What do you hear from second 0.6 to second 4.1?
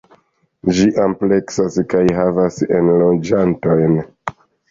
Ĝi ampleksas kaj havas enloĝantojn.